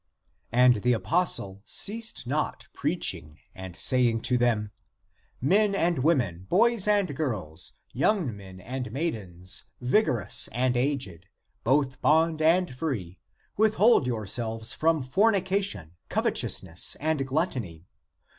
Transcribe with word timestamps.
And 0.51 0.77
the 0.77 0.93
apostle 0.93 1.61
ceased 1.63 2.25
not 2.25 2.67
preaching 2.73 3.37
and 3.53 3.75
saying 3.75 4.21
to 4.21 4.35
them," 4.39 4.71
Men 5.41 5.75
and 5.75 5.99
women, 5.99 6.47
boys 6.49 6.87
and 6.87 7.15
girls, 7.15 7.73
young 7.93 8.35
men 8.35 8.59
and 8.59 8.91
maidens, 8.91 9.65
vigorous 9.79 10.49
and 10.53 10.75
aged, 10.75 11.27
both 11.63 12.01
bond 12.01 12.41
and 12.41 12.73
free, 12.73 13.19
withhold 13.57 14.07
yourselves 14.07 14.73
from 14.73 15.03
fornica 15.03 15.61
tion, 15.61 15.91
covetousness, 16.09 16.97
and 16.99 17.23
gluttony. 17.27 17.85